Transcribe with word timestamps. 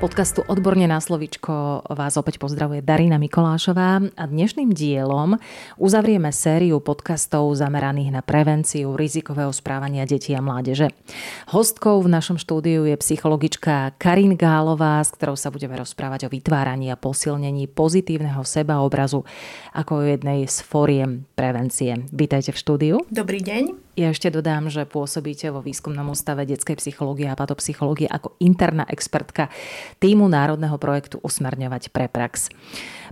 Podcastu 0.00 0.40
Odborne 0.48 0.88
na 0.88 0.96
slovičko 0.96 1.84
vás 1.92 2.16
opäť 2.16 2.40
pozdravuje 2.40 2.80
Darina 2.80 3.20
Mikolášová 3.20 4.00
a 4.00 4.24
dnešným 4.24 4.72
dielom 4.72 5.36
uzavrieme 5.76 6.32
sériu 6.32 6.80
podcastov 6.80 7.52
zameraných 7.52 8.08
na 8.08 8.24
prevenciu 8.24 8.96
rizikového 8.96 9.52
správania 9.52 10.08
detí 10.08 10.32
a 10.32 10.40
mládeže. 10.40 10.88
Hostkou 11.52 12.00
v 12.00 12.16
našom 12.16 12.40
štúdiu 12.40 12.88
je 12.88 12.96
psychologička 12.96 13.92
Karin 14.00 14.40
Gálová, 14.40 15.04
s 15.04 15.12
ktorou 15.12 15.36
sa 15.36 15.52
budeme 15.52 15.76
rozprávať 15.76 16.26
o 16.26 16.32
vytváraní 16.32 16.88
a 16.88 16.96
posilnení 16.96 17.68
pozitívneho 17.68 18.40
sebaobrazu 18.40 19.28
ako 19.76 20.00
jednej 20.00 20.48
z 20.48 20.64
fóriem 20.64 21.28
prevencie. 21.36 22.08
Vítajte 22.08 22.56
v 22.56 22.56
štúdiu. 22.56 22.96
Dobrý 23.12 23.44
deň. 23.44 23.89
Ja 23.98 24.14
ešte 24.14 24.30
dodám, 24.30 24.70
že 24.70 24.86
pôsobíte 24.86 25.50
vo 25.50 25.58
výskumnom 25.60 26.14
ústave 26.14 26.46
detskej 26.46 26.78
psychológie 26.78 27.26
a 27.26 27.34
patopsychológie 27.34 28.06
ako 28.06 28.38
interná 28.38 28.86
expertka 28.86 29.50
týmu 29.98 30.30
Národného 30.30 30.78
projektu 30.78 31.18
Usmerňovať 31.20 31.90
pre 31.90 32.06
prax. 32.06 32.54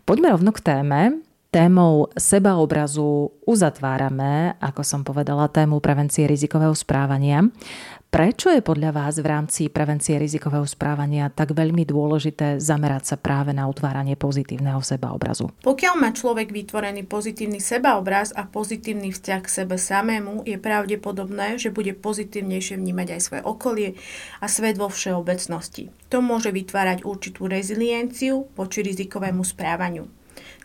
Poďme 0.06 0.38
rovno 0.38 0.54
k 0.54 0.62
téme. 0.62 1.00
Témou 1.48 2.12
sebaobrazu 2.12 3.32
uzatvárame, 3.48 4.52
ako 4.60 4.84
som 4.84 5.00
povedala, 5.00 5.48
tému 5.48 5.80
prevencie 5.80 6.28
rizikového 6.28 6.76
správania. 6.76 7.40
Prečo 8.08 8.48
je 8.48 8.64
podľa 8.64 8.96
vás 8.96 9.20
v 9.20 9.28
rámci 9.28 9.68
prevencie 9.68 10.16
rizikového 10.16 10.64
správania 10.64 11.28
tak 11.28 11.52
veľmi 11.52 11.84
dôležité 11.84 12.56
zamerať 12.56 13.12
sa 13.12 13.16
práve 13.20 13.52
na 13.52 13.68
utváranie 13.68 14.16
pozitívneho 14.16 14.80
sebaobrazu? 14.80 15.52
Pokiaľ 15.60 15.94
má 16.00 16.16
človek 16.16 16.48
vytvorený 16.48 17.04
pozitívny 17.04 17.60
sebaobraz 17.60 18.32
a 18.32 18.48
pozitívny 18.48 19.12
vzťah 19.12 19.40
k 19.44 19.52
sebe 19.52 19.76
samému, 19.76 20.48
je 20.48 20.56
pravdepodobné, 20.56 21.60
že 21.60 21.68
bude 21.68 21.92
pozitívnejšie 21.92 22.80
vnímať 22.80 23.08
aj 23.12 23.20
svoje 23.20 23.42
okolie 23.44 23.88
a 24.40 24.48
svet 24.48 24.80
vo 24.80 24.88
všeobecnosti. 24.88 25.92
To 26.08 26.24
môže 26.24 26.48
vytvárať 26.48 27.04
určitú 27.04 27.44
rezilienciu 27.44 28.48
voči 28.56 28.88
rizikovému 28.88 29.44
správaniu. 29.44 30.17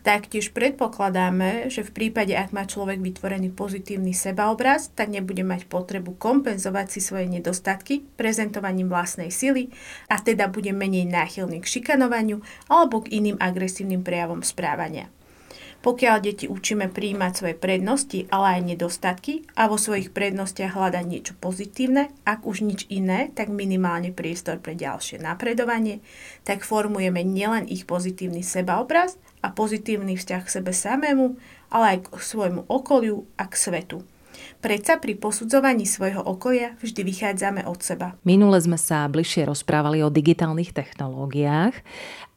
Taktiež 0.03 0.51
predpokladáme, 0.51 1.71
že 1.71 1.79
v 1.79 1.95
prípade, 1.95 2.35
ak 2.35 2.51
má 2.51 2.67
človek 2.67 2.99
vytvorený 2.99 3.55
pozitívny 3.55 4.11
sebaobraz, 4.11 4.91
tak 4.91 5.07
nebude 5.07 5.47
mať 5.47 5.63
potrebu 5.71 6.19
kompenzovať 6.19 6.91
si 6.91 6.99
svoje 6.99 7.31
nedostatky 7.31 8.03
prezentovaním 8.19 8.91
vlastnej 8.91 9.31
sily 9.31 9.71
a 10.11 10.19
teda 10.19 10.51
bude 10.51 10.75
menej 10.75 11.07
náchylný 11.07 11.63
k 11.63 11.79
šikanovaniu 11.79 12.43
alebo 12.67 12.99
k 12.99 13.15
iným 13.15 13.39
agresívnym 13.39 14.03
prejavom 14.03 14.43
správania. 14.43 15.07
Pokiaľ 15.83 16.15
deti 16.19 16.51
učíme 16.51 16.91
príjmať 16.91 17.31
svoje 17.35 17.55
prednosti, 17.55 18.27
ale 18.31 18.59
aj 18.59 18.75
nedostatky 18.75 19.47
a 19.55 19.71
vo 19.71 19.79
svojich 19.79 20.11
prednostiach 20.11 20.79
hľadať 20.79 21.05
niečo 21.07 21.35
pozitívne, 21.39 22.11
ak 22.27 22.43
už 22.43 22.63
nič 22.63 22.87
iné, 22.91 23.31
tak 23.31 23.51
minimálne 23.51 24.11
priestor 24.11 24.59
pre 24.59 24.75
ďalšie 24.79 25.19
napredovanie, 25.19 26.03
tak 26.47 26.63
formujeme 26.63 27.23
nielen 27.23 27.67
ich 27.67 27.83
pozitívny 27.83 28.47
sebaobraz, 28.47 29.19
a 29.43 29.51
pozitívny 29.51 30.15
vzťah 30.15 30.41
k 30.47 30.53
sebe 30.59 30.71
samému, 30.71 31.35
ale 31.67 31.99
aj 31.99 32.09
k 32.09 32.23
svojmu 32.23 32.65
okoliu 32.71 33.27
a 33.35 33.45
k 33.45 33.53
svetu. 33.59 34.07
Predsa 34.63 34.97
pri 34.97 35.19
posudzovaní 35.19 35.83
svojho 35.83 36.23
okolia 36.23 36.79
vždy 36.79 37.03
vychádzame 37.03 37.67
od 37.67 37.79
seba. 37.83 38.15
Minule 38.23 38.57
sme 38.63 38.79
sa 38.79 39.05
bližšie 39.11 39.45
rozprávali 39.45 39.99
o 40.01 40.09
digitálnych 40.09 40.71
technológiách 40.71 41.75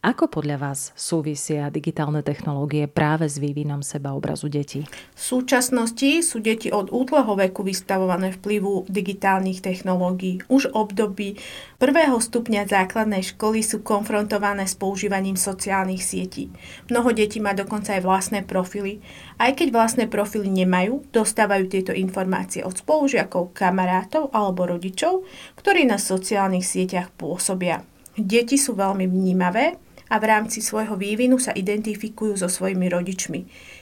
ako 0.06 0.30
podľa 0.30 0.62
vás 0.62 0.94
súvisia 0.94 1.66
digitálne 1.66 2.22
technológie 2.22 2.86
práve 2.86 3.26
s 3.26 3.42
vývinom 3.42 3.82
seba 3.82 4.14
obrazu 4.14 4.46
detí? 4.46 4.86
V 4.86 5.20
súčasnosti 5.20 6.22
sú 6.22 6.38
deti 6.38 6.70
od 6.70 6.94
útleho 6.94 7.34
veku 7.34 7.66
vystavované 7.66 8.30
vplyvu 8.38 8.86
digitálnych 8.86 9.66
technológií. 9.66 10.46
Už 10.46 10.70
období 10.70 11.42
prvého 11.82 12.22
stupňa 12.22 12.70
základnej 12.70 13.34
školy 13.34 13.66
sú 13.66 13.82
konfrontované 13.82 14.70
s 14.70 14.78
používaním 14.78 15.34
sociálnych 15.34 16.06
sietí. 16.06 16.54
Mnoho 16.86 17.10
detí 17.10 17.42
má 17.42 17.50
dokonca 17.50 17.98
aj 17.98 18.06
vlastné 18.06 18.40
profily. 18.46 19.02
Aj 19.42 19.50
keď 19.58 19.74
vlastné 19.74 20.04
profily 20.06 20.46
nemajú, 20.46 21.02
dostávajú 21.10 21.66
tieto 21.66 21.90
informácie 21.90 22.62
od 22.62 22.78
spolužiakov, 22.78 23.50
kamarátov 23.50 24.30
alebo 24.30 24.70
rodičov, 24.70 25.26
ktorí 25.58 25.82
na 25.82 25.98
sociálnych 25.98 26.62
sieťach 26.62 27.10
pôsobia. 27.18 27.82
Deti 28.16 28.56
sú 28.56 28.78
veľmi 28.78 29.04
vnímavé 29.10 29.82
a 30.06 30.22
v 30.22 30.24
rámci 30.24 30.62
svojho 30.62 30.94
vývinu 30.94 31.38
sa 31.42 31.50
identifikujú 31.50 32.38
so 32.38 32.46
svojimi 32.46 32.86
rodičmi. 32.86 33.40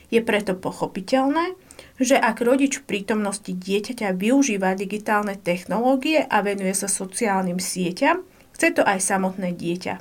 Je 0.08 0.20
preto 0.24 0.56
pochopiteľné, 0.56 1.56
že 2.00 2.16
ak 2.16 2.40
rodič 2.40 2.80
v 2.80 2.86
prítomnosti 2.88 3.52
dieťaťa 3.52 4.16
využíva 4.16 4.74
digitálne 4.74 5.36
technológie 5.36 6.24
a 6.24 6.40
venuje 6.40 6.72
sa 6.72 6.88
sociálnym 6.88 7.60
sieťam, 7.60 8.24
chce 8.56 8.80
to 8.80 8.82
aj 8.82 8.98
samotné 9.02 9.52
dieťa. 9.52 10.00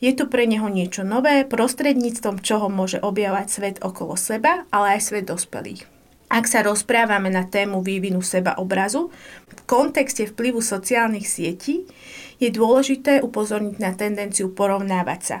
Je 0.00 0.16
to 0.16 0.32
pre 0.32 0.48
neho 0.48 0.64
niečo 0.72 1.04
nové, 1.04 1.44
prostredníctvom 1.44 2.40
čoho 2.40 2.72
môže 2.72 2.96
objavať 3.04 3.46
svet 3.52 3.76
okolo 3.84 4.16
seba, 4.16 4.64
ale 4.72 4.96
aj 4.96 5.12
svet 5.12 5.28
dospelých. 5.28 5.99
Ak 6.30 6.46
sa 6.46 6.62
rozprávame 6.62 7.26
na 7.26 7.42
tému 7.42 7.82
vývinu 7.82 8.22
seba 8.22 8.54
obrazu, 8.54 9.10
v 9.50 9.60
kontexte 9.66 10.30
vplyvu 10.30 10.62
sociálnych 10.62 11.26
sietí 11.26 11.90
je 12.38 12.54
dôležité 12.54 13.18
upozorniť 13.18 13.76
na 13.82 13.90
tendenciu 13.98 14.54
porovnávať 14.54 15.20
sa. 15.26 15.36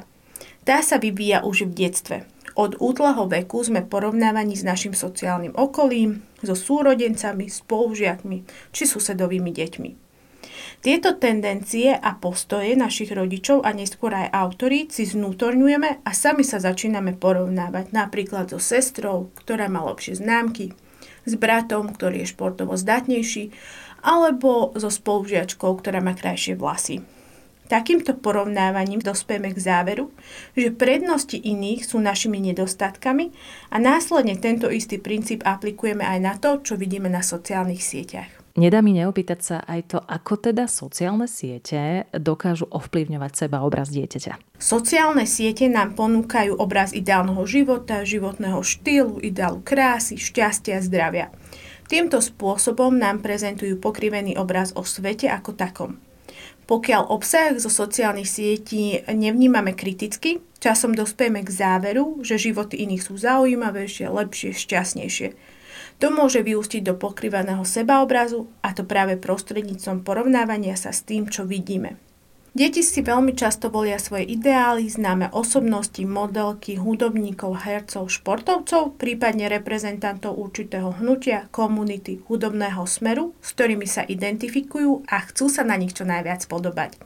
Tá 0.66 0.82
sa 0.82 0.98
vyvíja 0.98 1.46
už 1.46 1.70
v 1.70 1.86
detstve. 1.86 2.16
Od 2.58 2.74
útleho 2.82 3.30
veku 3.30 3.62
sme 3.62 3.86
porovnávaní 3.86 4.58
s 4.58 4.66
našim 4.66 4.90
sociálnym 4.90 5.54
okolím, 5.54 6.26
so 6.42 6.58
súrodencami, 6.58 7.46
spolužiakmi 7.46 8.42
či 8.74 8.82
susedovými 8.82 9.54
deťmi. 9.54 10.09
Tieto 10.80 11.12
tendencie 11.12 11.92
a 11.92 12.16
postoje 12.16 12.72
našich 12.72 13.12
rodičov 13.12 13.68
a 13.68 13.76
neskôr 13.76 14.16
aj 14.16 14.32
autorít 14.32 14.96
si 14.96 15.04
znútorňujeme 15.04 16.00
a 16.00 16.10
sami 16.16 16.40
sa 16.40 16.56
začíname 16.56 17.20
porovnávať 17.20 17.92
napríklad 17.92 18.48
so 18.48 18.56
sestrou, 18.56 19.28
ktorá 19.36 19.68
má 19.68 19.84
lepšie 19.84 20.24
známky, 20.24 20.72
s 21.28 21.36
bratom, 21.36 21.92
ktorý 21.92 22.24
je 22.24 22.32
športovo 22.32 22.80
zdatnejší 22.80 23.52
alebo 24.00 24.72
so 24.72 24.88
spolužiačkou, 24.88 25.68
ktorá 25.68 26.00
má 26.00 26.16
krajšie 26.16 26.56
vlasy. 26.56 27.04
Takýmto 27.68 28.16
porovnávaním 28.16 29.04
dospieme 29.04 29.52
k 29.52 29.60
záveru, 29.60 30.08
že 30.56 30.72
prednosti 30.72 31.36
iných 31.36 31.84
sú 31.84 32.00
našimi 32.00 32.40
nedostatkami 32.40 33.28
a 33.68 33.76
následne 33.76 34.40
tento 34.40 34.72
istý 34.72 34.96
princíp 34.96 35.44
aplikujeme 35.44 36.08
aj 36.08 36.18
na 36.24 36.34
to, 36.40 36.64
čo 36.64 36.80
vidíme 36.80 37.12
na 37.12 37.20
sociálnych 37.20 37.84
sieťach. 37.84 38.39
Nedá 38.58 38.82
mi 38.82 38.90
neopýtať 38.90 39.40
sa 39.40 39.56
aj 39.62 39.80
to, 39.94 39.98
ako 40.02 40.50
teda 40.50 40.66
sociálne 40.66 41.30
siete 41.30 42.10
dokážu 42.10 42.66
ovplyvňovať 42.66 43.46
seba 43.46 43.62
obraz 43.62 43.94
dieťaťa. 43.94 44.58
Sociálne 44.58 45.22
siete 45.22 45.70
nám 45.70 45.94
ponúkajú 45.94 46.58
obraz 46.58 46.90
ideálneho 46.90 47.46
života, 47.46 48.02
životného 48.02 48.58
štýlu, 48.58 49.22
ideálu 49.22 49.62
krásy, 49.62 50.18
šťastia, 50.18 50.82
zdravia. 50.82 51.30
Týmto 51.86 52.18
spôsobom 52.18 52.94
nám 52.94 53.22
prezentujú 53.22 53.78
pokrivený 53.78 54.34
obraz 54.34 54.74
o 54.74 54.82
svete 54.82 55.30
ako 55.30 55.54
takom. 55.54 55.90
Pokiaľ 56.70 57.10
obsah 57.10 57.58
zo 57.58 57.66
sociálnych 57.66 58.30
sietí 58.30 59.02
nevnímame 59.10 59.74
kriticky, 59.74 60.38
časom 60.62 60.94
dospieme 60.94 61.42
k 61.42 61.50
záveru, 61.50 62.22
že 62.22 62.38
životy 62.38 62.86
iných 62.86 63.02
sú 63.02 63.18
zaujímavejšie, 63.18 64.06
lepšie, 64.06 64.54
šťastnejšie. 64.54 65.28
To 66.00 66.08
môže 66.08 66.40
vyústiť 66.40 66.80
do 66.80 66.96
pokrivaného 66.96 67.60
sebaobrazu 67.60 68.48
a 68.64 68.72
to 68.72 68.88
práve 68.88 69.20
prostredníctvom 69.20 70.00
porovnávania 70.00 70.72
sa 70.72 70.96
s 70.96 71.04
tým, 71.04 71.28
čo 71.28 71.44
vidíme. 71.44 72.00
Deti 72.50 72.82
si 72.82 72.98
veľmi 72.98 73.38
často 73.38 73.70
volia 73.70 73.94
svoje 74.02 74.34
ideály, 74.34 74.90
známe 74.90 75.30
osobnosti, 75.30 76.02
modelky, 76.02 76.74
hudobníkov, 76.74 77.62
hercov, 77.62 78.10
športovcov, 78.10 78.98
prípadne 78.98 79.46
reprezentantov 79.46 80.34
určitého 80.34 80.98
hnutia, 80.98 81.46
komunity, 81.54 82.18
hudobného 82.26 82.82
smeru, 82.90 83.38
s 83.38 83.54
ktorými 83.54 83.86
sa 83.86 84.02
identifikujú 84.02 85.06
a 85.06 85.22
chcú 85.30 85.46
sa 85.46 85.62
na 85.62 85.78
nich 85.78 85.94
čo 85.94 86.02
najviac 86.02 86.42
podobať. 86.50 86.98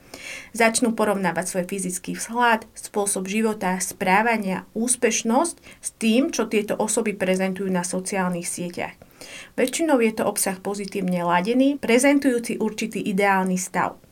Začnú 0.56 0.96
porovnávať 0.96 1.44
svoj 1.44 1.64
fyzický 1.68 2.16
vzhľad, 2.16 2.64
spôsob 2.72 3.28
života, 3.28 3.76
správania, 3.84 4.64
úspešnosť 4.72 5.56
s 5.60 5.88
tým, 6.00 6.32
čo 6.32 6.48
tieto 6.48 6.72
osoby 6.80 7.12
prezentujú 7.12 7.68
na 7.68 7.84
sociálnych 7.84 8.48
sieťach. 8.48 8.96
Väčšinou 9.60 10.00
je 10.00 10.12
to 10.16 10.24
obsah 10.24 10.56
pozitívne 10.56 11.20
ladený, 11.20 11.76
prezentujúci 11.76 12.56
určitý 12.56 13.04
ideálny 13.04 13.60
stav. 13.60 14.03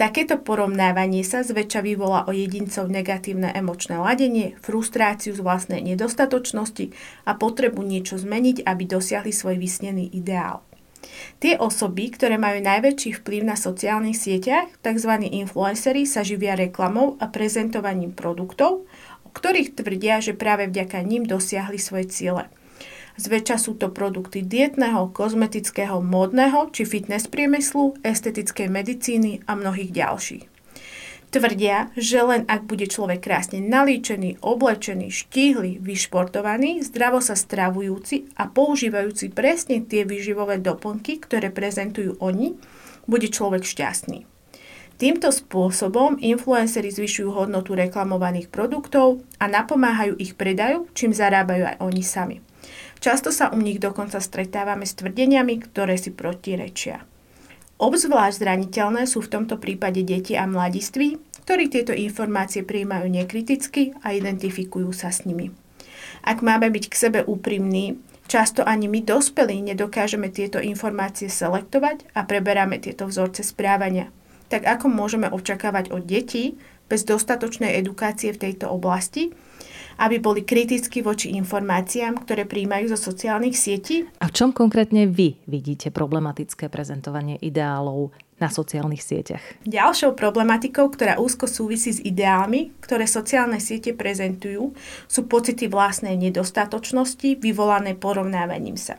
Takéto 0.00 0.40
porovnávanie 0.40 1.20
sa 1.20 1.44
zväčša 1.44 1.84
vyvolá 1.84 2.24
o 2.24 2.32
jedincov 2.32 2.88
negatívne 2.88 3.52
emočné 3.52 4.00
ladenie, 4.00 4.56
frustráciu 4.64 5.36
z 5.36 5.44
vlastnej 5.44 5.84
nedostatočnosti 5.84 6.96
a 7.28 7.36
potrebu 7.36 7.84
niečo 7.84 8.16
zmeniť, 8.16 8.64
aby 8.64 8.88
dosiahli 8.88 9.28
svoj 9.28 9.60
vysnený 9.60 10.08
ideál. 10.16 10.64
Tie 11.36 11.52
osoby, 11.60 12.16
ktoré 12.16 12.40
majú 12.40 12.64
najväčší 12.64 13.20
vplyv 13.20 13.44
na 13.44 13.60
sociálnych 13.60 14.16
sieťach, 14.16 14.72
tzv. 14.80 15.12
influencery, 15.20 16.08
sa 16.08 16.24
živia 16.24 16.56
reklamou 16.56 17.20
a 17.20 17.28
prezentovaním 17.28 18.16
produktov, 18.16 18.88
o 19.24 19.28
ktorých 19.28 19.76
tvrdia, 19.76 20.24
že 20.24 20.32
práve 20.32 20.64
vďaka 20.72 20.96
ním 21.04 21.28
dosiahli 21.28 21.76
svoje 21.76 22.08
ciele. 22.08 22.48
Zväčša 23.18 23.56
sú 23.58 23.74
to 23.74 23.90
produkty 23.90 24.46
dietného, 24.46 25.10
kozmetického, 25.10 25.98
módneho 25.98 26.70
či 26.70 26.86
fitness 26.86 27.26
priemyslu, 27.26 27.98
estetickej 28.06 28.68
medicíny 28.70 29.42
a 29.48 29.58
mnohých 29.58 29.90
ďalších. 29.90 30.44
Tvrdia, 31.30 31.94
že 31.94 32.18
len 32.26 32.42
ak 32.50 32.66
bude 32.66 32.90
človek 32.90 33.22
krásne 33.22 33.62
nalíčený, 33.62 34.42
oblečený, 34.42 35.14
štíhly, 35.14 35.78
vyšportovaný, 35.78 36.82
zdravo 36.82 37.22
sa 37.22 37.38
stravujúci 37.38 38.34
a 38.34 38.50
používajúci 38.50 39.30
presne 39.30 39.78
tie 39.86 40.02
výživové 40.02 40.58
doplnky, 40.58 41.22
ktoré 41.22 41.54
prezentujú 41.54 42.18
oni, 42.18 42.58
bude 43.06 43.30
človek 43.30 43.62
šťastný. 43.62 44.26
Týmto 44.98 45.30
spôsobom 45.30 46.18
influencery 46.18 46.90
zvyšujú 46.90 47.30
hodnotu 47.30 47.78
reklamovaných 47.78 48.50
produktov 48.50 49.22
a 49.38 49.46
napomáhajú 49.46 50.18
ich 50.18 50.34
predaju, 50.34 50.90
čím 50.98 51.14
zarábajú 51.14 51.62
aj 51.62 51.76
oni 51.78 52.02
sami. 52.02 52.36
Často 53.00 53.32
sa 53.32 53.48
u 53.48 53.56
nich 53.56 53.80
dokonca 53.80 54.20
stretávame 54.20 54.84
s 54.84 54.92
tvrdeniami, 54.92 55.56
ktoré 55.64 55.96
si 55.96 56.12
protirečia. 56.12 57.00
Obzvlášť 57.80 58.44
zraniteľné 58.44 59.08
sú 59.08 59.24
v 59.24 59.32
tomto 59.32 59.56
prípade 59.56 60.04
deti 60.04 60.36
a 60.36 60.44
mladiství, 60.44 61.16
ktorí 61.48 61.72
tieto 61.72 61.96
informácie 61.96 62.60
prijímajú 62.60 63.08
nekriticky 63.08 63.96
a 64.04 64.12
identifikujú 64.12 64.92
sa 64.92 65.08
s 65.08 65.24
nimi. 65.24 65.48
Ak 66.20 66.44
máme 66.44 66.68
byť 66.68 66.84
k 66.92 66.94
sebe 66.94 67.20
úprimní, 67.24 67.96
často 68.28 68.60
ani 68.68 68.84
my 68.84 69.00
dospelí 69.00 69.64
nedokážeme 69.64 70.28
tieto 70.28 70.60
informácie 70.60 71.32
selektovať 71.32 72.04
a 72.12 72.28
preberáme 72.28 72.76
tieto 72.84 73.08
vzorce 73.08 73.40
správania. 73.40 74.12
Tak 74.52 74.68
ako 74.68 74.92
môžeme 74.92 75.32
očakávať 75.32 75.88
od 75.88 76.04
detí 76.04 76.60
bez 76.90 77.06
dostatočnej 77.06 77.78
edukácie 77.78 78.34
v 78.34 78.50
tejto 78.50 78.66
oblasti, 78.66 79.30
aby 80.02 80.18
boli 80.18 80.42
kriticky 80.42 81.06
voči 81.06 81.30
informáciám, 81.38 82.26
ktoré 82.26 82.48
príjmajú 82.50 82.90
zo 82.90 82.98
sociálnych 82.98 83.54
sietí. 83.54 84.10
A 84.18 84.26
v 84.26 84.34
čom 84.34 84.50
konkrétne 84.50 85.06
vy 85.06 85.38
vidíte 85.46 85.94
problematické 85.94 86.66
prezentovanie 86.66 87.38
ideálov 87.38 88.10
na 88.40 88.48
sociálnych 88.48 89.04
sieťach? 89.04 89.44
Ďalšou 89.68 90.16
problematikou, 90.16 90.88
ktorá 90.88 91.20
úzko 91.20 91.44
súvisí 91.44 91.92
s 91.92 92.00
ideálmi, 92.00 92.72
ktoré 92.80 93.04
sociálne 93.04 93.60
siete 93.60 93.92
prezentujú, 93.92 94.72
sú 95.04 95.20
pocity 95.28 95.68
vlastnej 95.68 96.16
nedostatočnosti 96.16 97.36
vyvolané 97.36 97.92
porovnávaním 97.92 98.80
sa. 98.80 98.96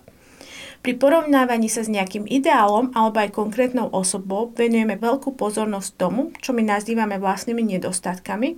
Pri 0.82 0.98
porovnávaní 0.98 1.70
sa 1.70 1.86
s 1.86 1.94
nejakým 1.94 2.26
ideálom 2.26 2.90
alebo 2.98 3.22
aj 3.22 3.38
konkrétnou 3.38 3.94
osobou 3.94 4.50
venujeme 4.50 4.98
veľkú 4.98 5.38
pozornosť 5.38 5.90
tomu, 5.94 6.34
čo 6.42 6.58
my 6.58 6.66
nazývame 6.66 7.22
vlastnými 7.22 7.62
nedostatkami 7.78 8.58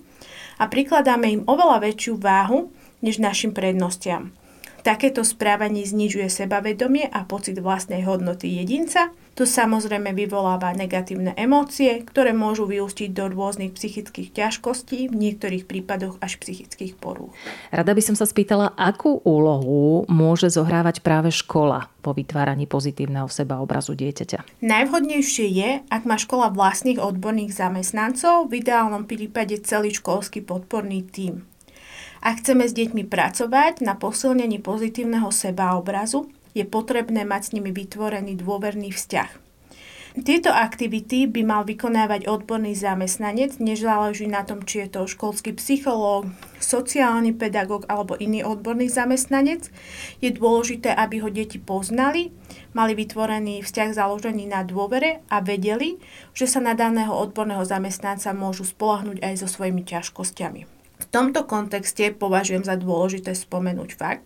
a 0.55 0.63
prikladáme 0.71 1.27
im 1.27 1.41
oveľa 1.43 1.83
väčšiu 1.83 2.15
váhu 2.15 2.71
než 3.03 3.19
našim 3.19 3.51
prednostiam. 3.51 4.31
Takéto 4.83 5.23
správanie 5.23 5.87
znižuje 5.87 6.27
sebavedomie 6.27 7.07
a 7.07 7.23
pocit 7.23 7.55
vlastnej 7.55 8.03
hodnoty 8.03 8.51
jedinca. 8.51 9.15
To 9.39 9.47
samozrejme 9.47 10.11
vyvoláva 10.11 10.75
negatívne 10.75 11.31
emócie, 11.39 12.03
ktoré 12.03 12.35
môžu 12.35 12.67
vyústiť 12.67 13.15
do 13.15 13.31
rôznych 13.31 13.73
psychických 13.73 14.35
ťažkostí, 14.35 15.09
v 15.09 15.15
niektorých 15.15 15.65
prípadoch 15.65 16.19
až 16.19 16.37
psychických 16.37 16.99
porúch. 16.99 17.31
Rada 17.71 17.95
by 17.95 18.03
som 18.03 18.13
sa 18.19 18.27
spýtala, 18.27 18.75
akú 18.75 19.23
úlohu 19.23 20.03
môže 20.11 20.51
zohrávať 20.51 20.99
práve 20.99 21.31
škola 21.31 21.87
po 22.03 22.11
vytváraní 22.11 22.67
pozitívneho 22.67 23.31
sebaobrazu 23.31 23.95
dieťaťa? 23.95 24.61
Najvhodnejšie 24.61 25.47
je, 25.47 25.69
ak 25.87 26.03
má 26.03 26.19
škola 26.19 26.51
vlastných 26.51 26.99
odborných 26.99 27.55
zamestnancov, 27.55 28.51
v 28.51 28.59
ideálnom 28.61 29.07
prípade 29.07 29.63
celý 29.63 29.95
školský 29.95 30.43
podporný 30.43 31.07
tím. 31.07 31.47
Ak 32.23 32.39
chceme 32.39 32.63
s 32.63 32.71
deťmi 32.71 33.03
pracovať 33.11 33.83
na 33.83 33.99
posilnení 33.99 34.63
pozitívneho 34.63 35.27
sebaobrazu, 35.27 36.31
je 36.55 36.63
potrebné 36.63 37.27
mať 37.27 37.41
s 37.43 37.53
nimi 37.59 37.75
vytvorený 37.75 38.39
dôverný 38.39 38.95
vzťah. 38.95 39.43
Tieto 40.23 40.53
aktivity 40.53 41.25
by 41.25 41.41
mal 41.41 41.61
vykonávať 41.65 42.29
odborný 42.29 42.77
zamestnanec, 42.77 43.57
než 43.57 43.81
záleží 43.81 44.29
na 44.29 44.45
tom, 44.45 44.61
či 44.61 44.85
je 44.85 44.93
to 44.93 45.09
školský 45.09 45.57
psychológ, 45.57 46.29
sociálny 46.61 47.33
pedagóg 47.33 47.89
alebo 47.89 48.13
iný 48.15 48.45
odborný 48.45 48.93
zamestnanec. 48.93 49.73
Je 50.21 50.29
dôležité, 50.29 50.93
aby 50.93 51.17
ho 51.17 51.33
deti 51.33 51.57
poznali, 51.57 52.29
mali 52.77 52.93
vytvorený 52.93 53.65
vzťah 53.65 53.89
založený 53.97 54.53
na 54.53 54.61
dôvere 54.61 55.25
a 55.33 55.41
vedeli, 55.41 55.97
že 56.37 56.45
sa 56.45 56.61
na 56.61 56.77
daného 56.77 57.11
odborného 57.11 57.65
zamestnanca 57.65 58.31
môžu 58.37 58.69
spolahnúť 58.69 59.17
aj 59.17 59.33
so 59.41 59.47
svojimi 59.49 59.81
ťažkosťami. 59.81 60.82
V 61.03 61.11
tomto 61.11 61.43
kontexte 61.43 62.15
považujem 62.15 62.63
za 62.63 62.79
dôležité 62.79 63.35
spomenúť 63.35 63.91
fakt, 63.99 64.23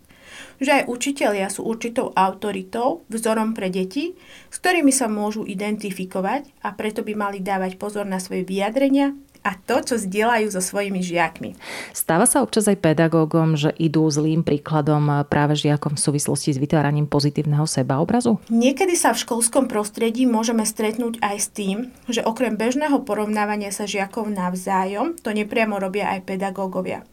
že 0.62 0.70
aj 0.70 0.86
učitelia 0.86 1.50
sú 1.50 1.66
určitou 1.66 2.14
autoritou, 2.14 3.02
vzorom 3.10 3.50
pre 3.50 3.66
deti, 3.66 4.14
s 4.46 4.56
ktorými 4.62 4.94
sa 4.94 5.10
môžu 5.10 5.42
identifikovať 5.42 6.46
a 6.62 6.70
preto 6.78 7.02
by 7.02 7.18
mali 7.18 7.38
dávať 7.42 7.74
pozor 7.80 8.06
na 8.06 8.22
svoje 8.22 8.46
vyjadrenia 8.46 9.18
a 9.48 9.56
to, 9.56 9.80
čo 9.80 9.96
zdieľajú 9.96 10.52
so 10.52 10.60
svojimi 10.60 11.00
žiakmi. 11.00 11.56
Stáva 11.96 12.28
sa 12.28 12.44
občas 12.44 12.68
aj 12.68 12.84
pedagógom, 12.84 13.56
že 13.56 13.72
idú 13.80 14.04
zlým 14.12 14.44
príkladom 14.44 15.24
práve 15.24 15.56
žiakom 15.56 15.96
v 15.96 16.04
súvislosti 16.04 16.52
s 16.52 16.60
vytváraním 16.60 17.08
pozitívneho 17.08 17.64
sebaobrazu? 17.64 18.36
Niekedy 18.52 18.92
sa 18.92 19.16
v 19.16 19.24
školskom 19.24 19.64
prostredí 19.72 20.28
môžeme 20.28 20.68
stretnúť 20.68 21.16
aj 21.24 21.36
s 21.40 21.48
tým, 21.48 21.88
že 22.12 22.20
okrem 22.20 22.60
bežného 22.60 23.00
porovnávania 23.08 23.72
sa 23.72 23.88
žiakov 23.88 24.28
navzájom, 24.28 25.16
to 25.16 25.32
nepriamo 25.32 25.80
robia 25.80 26.12
aj 26.12 26.28
pedagógovia. 26.28 27.08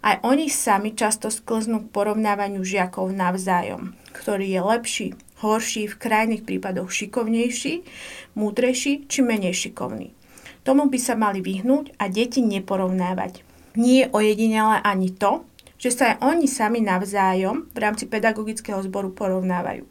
Aj 0.00 0.16
oni 0.24 0.48
sami 0.48 0.96
často 0.96 1.28
sklznú 1.28 1.88
k 1.88 1.92
porovnávaniu 1.92 2.64
žiakov 2.64 3.12
navzájom, 3.12 3.92
ktorý 4.16 4.48
je 4.48 4.60
lepší, 4.64 5.08
horší, 5.44 5.92
v 5.92 5.98
krajných 6.00 6.42
prípadoch 6.48 6.88
šikovnejší, 6.88 7.84
múdrejší 8.38 9.04
či 9.04 9.20
menej 9.20 9.52
šikovný. 9.52 10.15
Tomu 10.66 10.90
by 10.90 10.98
sa 10.98 11.14
mali 11.14 11.38
vyhnúť 11.38 11.94
a 11.94 12.10
deti 12.10 12.42
neporovnávať. 12.42 13.46
Nie 13.78 14.10
je 14.10 14.10
ojedinele 14.10 14.82
ani 14.82 15.14
to, 15.14 15.46
že 15.78 15.94
sa 15.94 16.04
aj 16.10 16.26
oni 16.26 16.50
sami 16.50 16.82
navzájom 16.82 17.70
v 17.70 17.78
rámci 17.78 18.10
pedagogického 18.10 18.82
zboru 18.82 19.14
porovnávajú. 19.14 19.86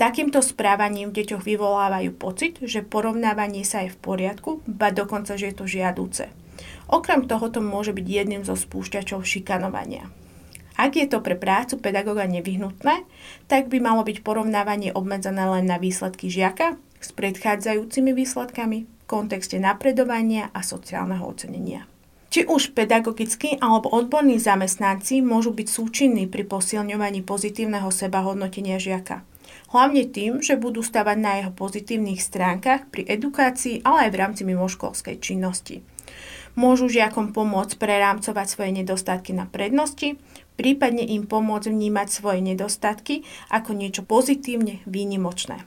Takýmto 0.00 0.40
správaním 0.40 1.12
v 1.12 1.20
deťoch 1.20 1.44
vyvolávajú 1.44 2.10
pocit, 2.16 2.56
že 2.64 2.80
porovnávanie 2.80 3.68
sa 3.68 3.84
je 3.84 3.92
v 3.92 4.00
poriadku, 4.00 4.64
ba 4.64 4.88
dokonca, 4.88 5.36
že 5.36 5.52
je 5.52 5.56
to 5.60 5.68
žiadúce. 5.68 6.24
Okrem 6.88 7.28
toho 7.28 7.52
to 7.52 7.60
môže 7.60 7.92
byť 7.92 8.06
jedným 8.08 8.42
zo 8.48 8.56
spúšťačov 8.56 9.28
šikanovania. 9.28 10.08
Ak 10.80 10.96
je 10.96 11.04
to 11.04 11.20
pre 11.20 11.36
prácu 11.36 11.76
pedagóga 11.84 12.24
nevyhnutné, 12.24 13.04
tak 13.44 13.68
by 13.68 13.76
malo 13.76 14.08
byť 14.08 14.24
porovnávanie 14.24 14.96
obmedzené 14.96 15.44
len 15.44 15.68
na 15.68 15.76
výsledky 15.76 16.32
žiaka 16.32 16.80
s 17.02 17.10
predchádzajúcimi 17.12 18.14
výsledkami 18.14 18.86
kontexte 19.10 19.60
napredovania 19.60 20.48
a 20.56 20.64
sociálneho 20.64 21.26
ocenenia. 21.26 21.84
Či 22.32 22.48
už 22.48 22.72
pedagogickí 22.72 23.60
alebo 23.60 23.92
odborní 23.92 24.40
zamestnanci 24.40 25.20
môžu 25.20 25.52
byť 25.52 25.68
súčinní 25.68 26.24
pri 26.24 26.48
posilňovaní 26.48 27.20
pozitívneho 27.20 27.92
sebahodnotenia 27.92 28.80
žiaka. 28.80 29.20
Hlavne 29.68 30.08
tým, 30.08 30.40
že 30.40 30.56
budú 30.56 30.80
stavať 30.80 31.16
na 31.20 31.32
jeho 31.44 31.52
pozitívnych 31.52 32.24
stránkach 32.24 32.88
pri 32.88 33.04
edukácii, 33.04 33.84
ale 33.84 34.08
aj 34.08 34.10
v 34.16 34.20
rámci 34.20 34.42
mimoškolskej 34.48 35.20
činnosti. 35.20 35.84
Môžu 36.56 36.88
žiakom 36.88 37.36
pomôcť 37.36 37.76
prerámcovať 37.76 38.46
svoje 38.48 38.72
nedostatky 38.80 39.36
na 39.36 39.44
prednosti, 39.44 40.16
prípadne 40.56 41.04
im 41.04 41.28
pomôcť 41.28 41.68
vnímať 41.68 42.08
svoje 42.08 42.40
nedostatky 42.40 43.28
ako 43.52 43.76
niečo 43.76 44.04
pozitívne 44.04 44.84
výnimočné. 44.88 45.64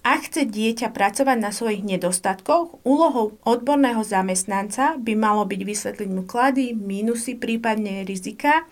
Ak 0.00 0.32
chce 0.32 0.48
dieťa 0.48 0.96
pracovať 0.96 1.36
na 1.36 1.52
svojich 1.52 1.84
nedostatkoch, 1.84 2.80
úlohou 2.88 3.36
odborného 3.44 4.00
zamestnanca 4.00 4.96
by 4.96 5.12
malo 5.12 5.44
byť 5.44 5.60
vysvetliť 5.60 6.08
mu 6.08 6.24
klady, 6.24 6.72
mínusy, 6.72 7.36
prípadne 7.36 8.08
rizika, 8.08 8.64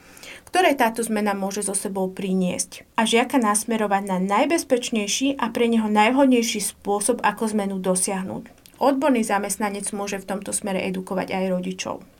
ktoré 0.48 0.72
táto 0.72 1.04
zmena 1.04 1.36
môže 1.36 1.60
so 1.60 1.76
sebou 1.76 2.08
priniesť 2.08 2.88
a 2.96 3.04
žiaka 3.04 3.36
nasmerovať 3.36 4.02
na 4.08 4.16
najbezpečnejší 4.24 5.36
a 5.36 5.52
pre 5.52 5.68
neho 5.68 5.92
najvhodnejší 5.92 6.64
spôsob, 6.64 7.20
ako 7.20 7.52
zmenu 7.52 7.76
dosiahnuť. 7.76 8.48
Odborný 8.80 9.20
zamestnanec 9.20 9.84
môže 9.92 10.16
v 10.16 10.28
tomto 10.32 10.56
smere 10.56 10.80
edukovať 10.88 11.28
aj 11.36 11.44
rodičov. 11.52 12.17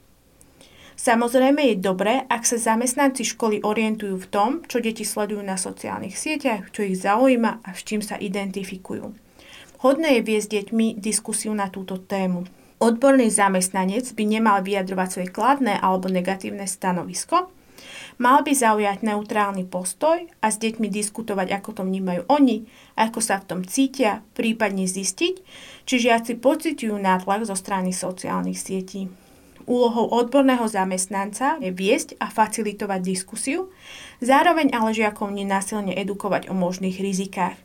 Samozrejme 0.99 1.62
je 1.62 1.76
dobré, 1.78 2.26
ak 2.26 2.43
sa 2.43 2.59
zamestnanci 2.59 3.23
školy 3.23 3.62
orientujú 3.62 4.19
v 4.19 4.31
tom, 4.35 4.50
čo 4.67 4.83
deti 4.83 5.07
sledujú 5.07 5.38
na 5.47 5.55
sociálnych 5.55 6.19
sieťach, 6.19 6.75
čo 6.75 6.83
ich 6.83 6.99
zaujíma 6.99 7.62
a 7.62 7.69
s 7.71 7.87
čím 7.87 8.02
sa 8.02 8.19
identifikujú. 8.19 9.14
Hodné 9.78 10.19
je 10.19 10.26
viesť 10.26 10.49
deťmi 10.59 10.99
diskusiu 10.99 11.55
na 11.55 11.71
túto 11.71 12.02
tému. 12.02 12.50
Odborný 12.83 13.31
zamestnanec 13.31 14.11
by 14.11 14.25
nemal 14.26 14.59
vyjadrovať 14.59 15.09
svoje 15.09 15.28
kladné 15.31 15.78
alebo 15.78 16.11
negatívne 16.11 16.67
stanovisko, 16.67 17.47
mal 18.19 18.43
by 18.43 18.50
zaujať 18.50 19.07
neutrálny 19.07 19.71
postoj 19.71 20.26
a 20.43 20.47
s 20.50 20.59
deťmi 20.59 20.90
diskutovať, 20.90 21.62
ako 21.62 21.78
to 21.78 21.83
vnímajú 21.87 22.26
oni, 22.26 22.67
ako 22.99 23.23
sa 23.23 23.38
v 23.38 23.47
tom 23.47 23.61
cítia, 23.62 24.26
prípadne 24.35 24.90
zistiť, 24.90 25.35
či 25.87 25.95
žiaci 25.95 26.43
pociťujú 26.43 26.99
nátlak 26.99 27.47
zo 27.47 27.55
strany 27.55 27.95
sociálnych 27.95 28.59
sietí. 28.59 29.27
Úlohou 29.68 30.08
odborného 30.08 30.64
zamestnanca 30.64 31.60
je 31.60 31.68
viesť 31.68 32.16
a 32.16 32.32
facilitovať 32.32 33.00
diskusiu, 33.04 33.68
zároveň 34.25 34.72
ale 34.72 34.96
žiakov 34.96 35.28
nenásilne 35.28 35.92
edukovať 35.92 36.48
o 36.48 36.56
možných 36.56 36.96
rizikách. 36.96 37.60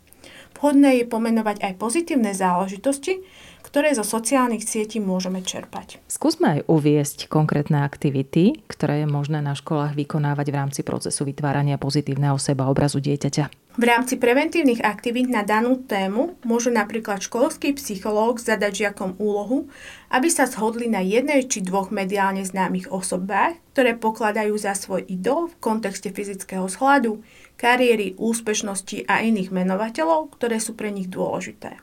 Vhodné 0.63 1.03
je 1.03 1.05
pomenovať 1.07 1.59
aj 1.59 1.73
pozitívne 1.75 2.31
záležitosti, 2.31 3.19
ktoré 3.63 3.91
zo 3.95 4.03
sociálnych 4.03 4.63
sietí 4.63 4.99
môžeme 4.99 5.43
čerpať. 5.43 5.99
Skúsme 6.07 6.59
aj 6.59 6.71
uviesť 6.71 7.27
konkrétne 7.27 7.83
aktivity, 7.83 8.63
ktoré 8.71 9.03
je 9.03 9.07
možné 9.07 9.43
na 9.43 9.59
školách 9.59 9.91
vykonávať 9.95 10.47
v 10.51 10.55
rámci 10.59 10.81
procesu 10.87 11.27
vytvárania 11.27 11.75
pozitívneho 11.75 12.39
seba 12.39 12.71
obrazu 12.71 13.03
dieťaťa. 13.03 13.62
V 13.73 13.89
rámci 13.89 14.21
preventívnych 14.21 14.85
aktivít 14.85 15.33
na 15.33 15.41
danú 15.41 15.81
tému 15.81 16.37
môže 16.45 16.69
napríklad 16.69 17.25
školský 17.25 17.73
psychológ 17.73 18.37
zadať 18.37 18.85
žiakom 18.85 19.17
úlohu, 19.17 19.65
aby 20.13 20.29
sa 20.29 20.45
zhodli 20.45 20.85
na 20.85 21.01
jednej 21.01 21.49
či 21.49 21.65
dvoch 21.65 21.89
mediálne 21.89 22.45
známych 22.45 22.93
osobách, 22.93 23.57
ktoré 23.73 23.97
pokladajú 23.97 24.53
za 24.61 24.77
svoj 24.77 25.09
idol 25.09 25.49
v 25.49 25.57
kontexte 25.57 26.13
fyzického 26.13 26.69
skladu, 26.69 27.25
kariéry, 27.57 28.13
úspešnosti 28.21 29.09
a 29.09 29.25
iných 29.25 29.49
menovateľov, 29.49 30.37
ktoré 30.37 30.61
sú 30.61 30.77
pre 30.77 30.93
nich 30.93 31.09
dôležité. 31.09 31.81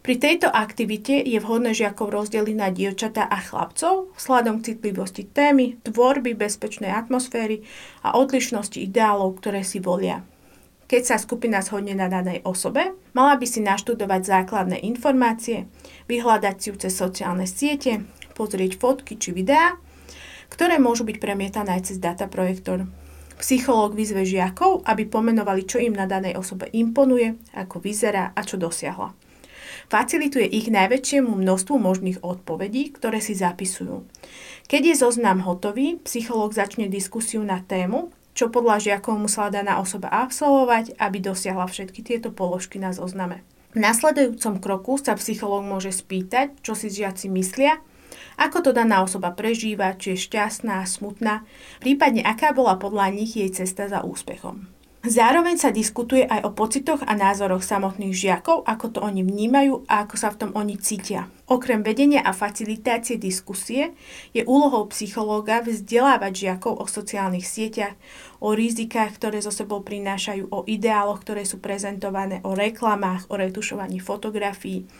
Pri 0.00 0.16
tejto 0.16 0.48
aktivite 0.48 1.12
je 1.12 1.36
vhodné 1.36 1.76
žiakov 1.76 2.08
rozdeliť 2.08 2.56
na 2.56 2.72
dievčatá 2.72 3.28
a 3.28 3.36
chlapcov 3.44 4.16
vzhľadom 4.16 4.64
citlivosti 4.64 5.28
témy, 5.28 5.76
tvorby 5.84 6.32
bezpečnej 6.32 6.88
atmosféry 6.88 7.68
a 8.00 8.16
odlišnosti 8.16 8.80
ideálov, 8.80 9.44
ktoré 9.44 9.60
si 9.60 9.76
volia. 9.76 10.24
Keď 10.86 11.02
sa 11.02 11.16
skupina 11.18 11.58
zhodne 11.66 11.98
na 11.98 12.06
danej 12.06 12.46
osobe, 12.46 12.94
mala 13.10 13.34
by 13.34 13.46
si 13.46 13.58
naštudovať 13.58 14.22
základné 14.22 14.86
informácie, 14.86 15.66
vyhľadať 16.06 16.54
si 16.62 16.66
ju 16.70 16.74
cez 16.78 16.94
sociálne 16.94 17.42
siete, 17.42 18.06
pozrieť 18.38 18.78
fotky 18.78 19.18
či 19.18 19.34
videá, 19.34 19.74
ktoré 20.46 20.78
môžu 20.78 21.02
byť 21.02 21.18
premietané 21.18 21.82
aj 21.82 21.90
cez 21.90 21.98
dataprojektor. 21.98 22.86
Psychológ 23.36 23.98
vyzve 23.98 24.22
žiakov, 24.22 24.86
aby 24.86 25.10
pomenovali, 25.10 25.66
čo 25.66 25.82
im 25.82 25.92
na 25.92 26.06
danej 26.06 26.38
osobe 26.38 26.70
imponuje, 26.70 27.34
ako 27.52 27.82
vyzerá 27.82 28.30
a 28.32 28.40
čo 28.46 28.54
dosiahla. 28.56 29.12
Facilituje 29.90 30.46
ich 30.46 30.70
najväčšiemu 30.72 31.30
množstvu 31.30 31.74
možných 31.76 32.18
odpovedí, 32.22 32.94
ktoré 32.96 33.18
si 33.20 33.34
zapisujú. 33.34 34.06
Keď 34.70 34.82
je 34.82 34.94
zoznam 34.96 35.42
hotový, 35.42 35.98
psychológ 36.06 36.56
začne 36.56 36.88
diskusiu 36.88 37.44
na 37.44 37.60
tému, 37.60 38.14
čo 38.36 38.52
podľa 38.52 38.84
žiakov 38.84 39.16
musela 39.16 39.48
daná 39.48 39.80
osoba 39.80 40.12
absolvovať, 40.12 41.00
aby 41.00 41.18
dosiahla 41.24 41.64
všetky 41.64 42.04
tieto 42.04 42.28
položky 42.28 42.76
na 42.76 42.92
zozname. 42.92 43.40
V 43.72 43.80
nasledujúcom 43.80 44.60
kroku 44.60 45.00
sa 45.00 45.16
psychológ 45.16 45.64
môže 45.64 45.90
spýtať, 45.90 46.60
čo 46.60 46.76
si 46.76 46.92
žiaci 46.92 47.32
myslia, 47.32 47.80
ako 48.36 48.68
to 48.68 48.70
daná 48.76 49.00
osoba 49.00 49.32
prežíva, 49.32 49.96
či 49.96 50.12
je 50.12 50.28
šťastná, 50.28 50.84
smutná, 50.84 51.48
prípadne 51.80 52.20
aká 52.20 52.52
bola 52.52 52.76
podľa 52.76 53.08
nich 53.16 53.32
jej 53.32 53.48
cesta 53.48 53.88
za 53.88 54.04
úspechom. 54.04 54.75
Zároveň 55.06 55.54
sa 55.54 55.70
diskutuje 55.70 56.26
aj 56.26 56.42
o 56.42 56.50
pocitoch 56.50 56.98
a 57.06 57.14
názoroch 57.14 57.62
samotných 57.62 58.10
žiakov, 58.10 58.66
ako 58.66 58.86
to 58.90 58.98
oni 58.98 59.22
vnímajú 59.22 59.86
a 59.86 60.02
ako 60.02 60.18
sa 60.18 60.34
v 60.34 60.38
tom 60.42 60.50
oni 60.58 60.74
cítia. 60.82 61.30
Okrem 61.46 61.86
vedenia 61.86 62.26
a 62.26 62.34
facilitácie 62.34 63.14
diskusie 63.14 63.94
je 64.34 64.42
úlohou 64.42 64.90
psychológa 64.90 65.62
vzdelávať 65.62 66.32
žiakov 66.34 66.82
o 66.82 66.90
sociálnych 66.90 67.46
sieťach, 67.46 67.94
o 68.42 68.50
rizikách, 68.50 69.14
ktoré 69.22 69.38
zo 69.38 69.54
sebou 69.54 69.86
prinášajú, 69.86 70.50
o 70.50 70.66
ideáloch, 70.66 71.22
ktoré 71.22 71.46
sú 71.46 71.62
prezentované, 71.62 72.42
o 72.42 72.58
reklamách, 72.58 73.30
o 73.30 73.38
retušovaní 73.38 74.02
fotografií 74.02 74.90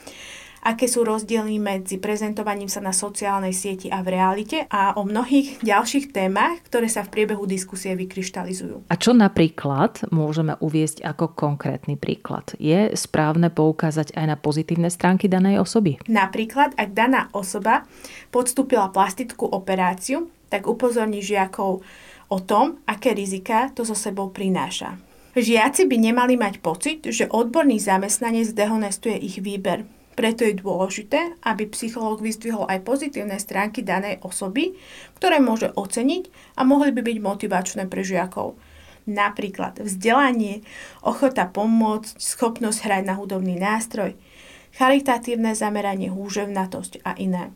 aké 0.62 0.86
sú 0.88 1.04
rozdiely 1.04 1.58
medzi 1.58 2.00
prezentovaním 2.00 2.70
sa 2.70 2.80
na 2.80 2.94
sociálnej 2.94 3.52
sieti 3.52 3.92
a 3.92 4.00
v 4.00 4.16
realite 4.16 4.64
a 4.70 4.96
o 4.96 5.04
mnohých 5.04 5.60
ďalších 5.60 6.14
témach, 6.14 6.62
ktoré 6.66 6.86
sa 6.86 7.04
v 7.04 7.12
priebehu 7.12 7.44
diskusie 7.44 7.92
vykryštalizujú. 7.98 8.88
A 8.88 8.94
čo 8.94 9.12
napríklad 9.16 10.08
môžeme 10.08 10.54
uviesť 10.60 11.04
ako 11.04 11.36
konkrétny 11.36 11.98
príklad? 11.98 12.56
Je 12.56 12.94
správne 12.94 13.52
poukázať 13.52 14.16
aj 14.16 14.26
na 14.26 14.36
pozitívne 14.38 14.88
stránky 14.88 15.26
danej 15.26 15.60
osoby? 15.60 16.00
Napríklad, 16.06 16.76
ak 16.78 16.90
daná 16.94 17.28
osoba 17.34 17.84
podstúpila 18.30 18.92
plastickú 18.92 19.48
operáciu, 19.48 20.28
tak 20.46 20.70
upozorní 20.70 21.20
žiakov 21.22 21.82
o 22.30 22.38
tom, 22.42 22.78
aké 22.86 23.14
rizika 23.14 23.70
to 23.74 23.82
so 23.86 23.94
sebou 23.94 24.30
prináša. 24.30 24.98
Žiaci 25.36 25.84
by 25.84 25.96
nemali 26.00 26.34
mať 26.40 26.64
pocit, 26.64 27.04
že 27.04 27.28
odborný 27.28 27.76
zamestnanec 27.76 28.56
dehonestuje 28.56 29.20
ich 29.20 29.36
výber. 29.44 29.84
Preto 30.16 30.48
je 30.48 30.56
dôležité, 30.56 31.36
aby 31.44 31.68
psychológ 31.68 32.24
vyzdvihol 32.24 32.64
aj 32.72 32.88
pozitívne 32.88 33.36
stránky 33.36 33.84
danej 33.84 34.16
osoby, 34.24 34.72
ktoré 35.20 35.44
môže 35.44 35.68
oceniť 35.76 36.56
a 36.56 36.64
mohli 36.64 36.88
by 36.88 37.04
byť 37.04 37.18
motivačné 37.20 37.82
pre 37.84 38.00
žiakov. 38.00 38.56
Napríklad 39.04 39.84
vzdelanie, 39.84 40.64
ochota 41.04 41.44
pomôcť, 41.44 42.16
schopnosť 42.16 42.78
hrať 42.88 43.02
na 43.04 43.14
hudobný 43.20 43.60
nástroj, 43.60 44.16
charitatívne 44.74 45.52
zameranie, 45.52 46.08
húževnatosť 46.08 47.04
a 47.04 47.12
iné. 47.20 47.52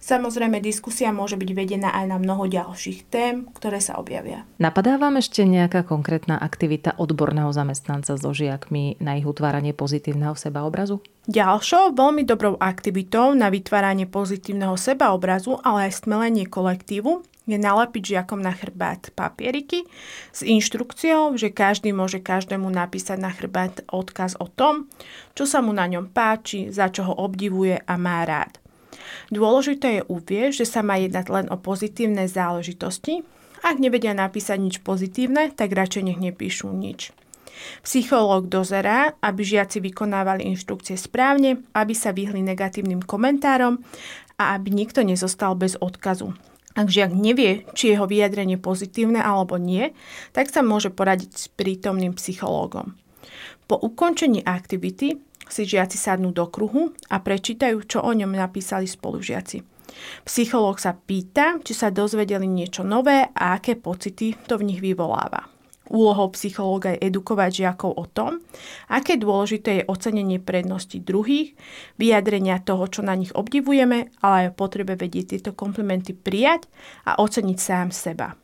Samozrejme, 0.00 0.64
diskusia 0.64 1.12
môže 1.12 1.36
byť 1.36 1.50
vedená 1.52 1.92
aj 1.92 2.04
na 2.08 2.16
mnoho 2.16 2.48
ďalších 2.48 3.12
tém, 3.12 3.44
ktoré 3.52 3.84
sa 3.84 4.00
objavia. 4.00 4.48
Napadá 4.56 4.96
vám 4.96 5.20
ešte 5.20 5.44
nejaká 5.44 5.84
konkrétna 5.84 6.40
aktivita 6.40 6.96
odborného 6.96 7.52
zamestnanca 7.52 8.16
so 8.16 8.32
žiakmi 8.32 8.96
na 8.96 9.20
ich 9.20 9.28
utváranie 9.28 9.76
pozitívneho 9.76 10.32
sebaobrazu? 10.32 11.04
Ďalšou 11.28 11.92
veľmi 11.92 12.24
dobrou 12.24 12.56
aktivitou 12.56 13.36
na 13.36 13.52
vytváranie 13.52 14.08
pozitívneho 14.08 14.74
sebaobrazu, 14.80 15.60
ale 15.60 15.92
aj 15.92 16.00
stmelenie 16.00 16.48
kolektívu 16.48 17.20
je 17.44 17.60
nalepiť 17.60 18.16
žiakom 18.16 18.40
na 18.40 18.56
chrbát 18.56 19.12
papieriky 19.12 19.84
s 20.32 20.40
inštrukciou, 20.40 21.36
že 21.36 21.52
každý 21.52 21.92
môže 21.92 22.24
každému 22.24 22.72
napísať 22.72 23.20
na 23.20 23.28
chrbát 23.34 23.84
odkaz 23.92 24.38
o 24.40 24.48
tom, 24.48 24.88
čo 25.36 25.44
sa 25.44 25.60
mu 25.60 25.76
na 25.76 25.84
ňom 25.90 26.08
páči, 26.08 26.72
za 26.72 26.88
čo 26.88 27.04
ho 27.10 27.14
obdivuje 27.20 27.84
a 27.84 27.94
má 28.00 28.24
rád. 28.24 28.56
Dôležité 29.32 30.00
je 30.00 30.06
uvieť, 30.08 30.62
že 30.62 30.66
sa 30.66 30.80
má 30.80 30.98
jednať 30.98 31.26
len 31.30 31.46
o 31.48 31.56
pozitívne 31.56 32.26
záležitosti. 32.26 33.22
Ak 33.60 33.76
nevedia 33.76 34.16
napísať 34.16 34.58
nič 34.58 34.76
pozitívne, 34.80 35.52
tak 35.52 35.76
radšej 35.76 36.02
nech 36.06 36.20
nepíšu 36.20 36.72
nič. 36.72 37.12
Psychológ 37.84 38.48
dozerá, 38.48 39.12
aby 39.20 39.44
žiaci 39.44 39.84
vykonávali 39.84 40.48
inštrukcie 40.48 40.96
správne, 40.96 41.60
aby 41.76 41.92
sa 41.92 42.16
vyhli 42.16 42.40
negatívnym 42.40 43.04
komentárom 43.04 43.84
a 44.40 44.56
aby 44.56 44.72
nikto 44.72 45.04
nezostal 45.04 45.52
bez 45.52 45.76
odkazu. 45.76 46.32
Ak 46.72 46.88
žiak 46.88 47.12
nevie, 47.12 47.66
či 47.74 47.92
jeho 47.92 48.06
vyjadrenie 48.06 48.56
pozitívne 48.56 49.20
alebo 49.20 49.58
nie, 49.58 49.92
tak 50.32 50.48
sa 50.48 50.62
môže 50.62 50.88
poradiť 50.88 51.30
s 51.34 51.44
prítomným 51.52 52.14
psychológom. 52.14 52.94
Po 53.66 53.76
ukončení 53.76 54.40
aktivity 54.46 55.18
si 55.50 55.68
žiaci 55.68 55.98
sadnú 55.98 56.30
do 56.32 56.46
kruhu 56.48 56.94
a 57.10 57.20
prečítajú, 57.20 57.84
čo 57.86 57.98
o 58.00 58.10
ňom 58.10 58.32
napísali 58.34 58.86
spolužiaci. 58.86 59.62
Psychológ 60.24 60.78
sa 60.78 60.94
pýta, 60.94 61.58
či 61.60 61.74
sa 61.74 61.90
dozvedeli 61.90 62.46
niečo 62.46 62.86
nové 62.86 63.26
a 63.34 63.58
aké 63.58 63.74
pocity 63.74 64.38
to 64.46 64.56
v 64.56 64.66
nich 64.70 64.80
vyvoláva. 64.80 65.50
Úlohou 65.90 66.30
psychológa 66.38 66.94
je 66.94 67.10
edukovať 67.10 67.50
žiakov 67.66 67.98
o 67.98 68.06
tom, 68.06 68.38
aké 68.86 69.18
dôležité 69.18 69.82
je 69.82 69.88
ocenenie 69.90 70.38
prednosti 70.38 70.94
druhých, 71.02 71.58
vyjadrenia 71.98 72.62
toho, 72.62 72.86
čo 72.86 73.02
na 73.02 73.18
nich 73.18 73.34
obdivujeme, 73.34 74.14
ale 74.22 74.46
aj 74.46 74.48
o 74.54 74.56
potrebe 74.56 74.94
vedieť 74.94 75.34
tieto 75.34 75.50
komplimenty 75.50 76.14
prijať 76.14 76.70
a 77.10 77.18
oceniť 77.18 77.58
sám 77.58 77.90
seba. 77.90 78.38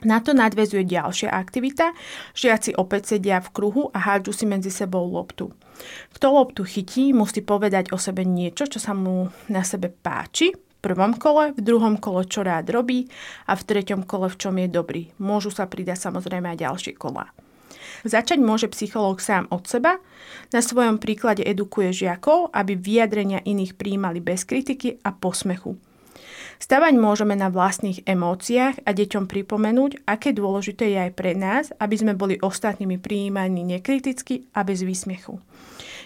Na 0.00 0.20
to 0.24 0.32
nadvezuje 0.32 0.88
ďalšia 0.88 1.28
aktivita. 1.28 1.92
Žiaci 2.32 2.80
opäť 2.80 3.16
sedia 3.16 3.40
v 3.44 3.52
kruhu 3.52 3.92
a 3.92 3.98
hádžu 4.00 4.32
si 4.32 4.44
medzi 4.48 4.72
sebou 4.72 5.04
loptu. 5.04 5.52
Kto 6.16 6.26
loptu 6.32 6.64
chytí, 6.64 7.12
musí 7.12 7.40
povedať 7.44 7.92
o 7.92 7.98
sebe 8.00 8.24
niečo, 8.24 8.68
čo 8.68 8.80
sa 8.80 8.96
mu 8.96 9.28
na 9.48 9.64
sebe 9.64 9.92
páči. 9.92 10.52
V 10.52 10.78
prvom 10.80 11.12
kole, 11.20 11.52
v 11.52 11.60
druhom 11.60 12.00
kole, 12.00 12.24
čo 12.24 12.40
rád 12.40 12.72
robí 12.72 13.04
a 13.44 13.52
v 13.52 13.64
treťom 13.68 14.08
kole, 14.08 14.32
v 14.32 14.38
čom 14.40 14.56
je 14.56 14.68
dobrý. 14.72 15.12
Môžu 15.20 15.52
sa 15.52 15.68
pridať 15.68 16.08
samozrejme 16.08 16.56
aj 16.56 16.64
ďalšie 16.64 16.92
kola. 16.96 17.28
Začať 18.00 18.40
môže 18.40 18.72
psychológ 18.72 19.20
sám 19.20 19.44
od 19.52 19.68
seba. 19.68 20.00
Na 20.56 20.64
svojom 20.64 20.96
príklade 20.96 21.44
edukuje 21.44 21.92
žiakov, 21.92 22.48
aby 22.56 22.80
vyjadrenia 22.80 23.44
iných 23.44 23.76
prijímali 23.76 24.24
bez 24.24 24.48
kritiky 24.48 24.96
a 25.04 25.12
posmechu. 25.12 25.76
Stavať 26.60 26.94
môžeme 26.96 27.34
na 27.34 27.48
vlastných 27.48 28.04
emóciách 28.04 28.84
a 28.84 28.90
deťom 28.92 29.24
pripomenúť, 29.26 30.04
aké 30.04 30.36
dôležité 30.36 30.92
je 30.92 30.98
aj 31.08 31.12
pre 31.16 31.32
nás, 31.32 31.72
aby 31.80 31.96
sme 31.96 32.12
boli 32.12 32.36
ostatnými 32.38 33.00
prijímaní 33.00 33.64
nekriticky 33.64 34.46
a 34.52 34.62
bez 34.62 34.84
výsmechu. 34.84 35.40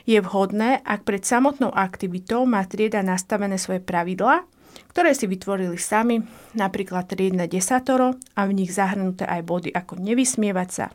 Je 0.04 0.20
vhodné, 0.20 0.84
ak 0.84 1.08
pred 1.08 1.24
samotnou 1.24 1.72
aktivitou 1.72 2.44
má 2.44 2.60
trieda 2.68 3.00
nastavené 3.00 3.56
svoje 3.56 3.80
pravidlá, 3.80 4.44
ktoré 4.94 5.10
si 5.10 5.26
vytvorili 5.26 5.74
sami, 5.74 6.22
napríklad 6.54 7.10
triedne 7.10 7.50
desatoro 7.50 8.14
a 8.38 8.40
v 8.46 8.52
nich 8.52 8.70
zahrnuté 8.70 9.26
aj 9.26 9.42
body 9.42 9.70
ako 9.74 9.98
nevysmievať 9.98 10.68
sa, 10.70 10.86